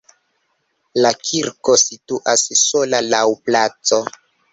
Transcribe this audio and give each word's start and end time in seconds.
La 1.05 1.09
kirko 1.27 1.75
situas 1.81 2.45
sola 2.61 3.03
laŭ 3.11 3.21
placo. 3.51 4.01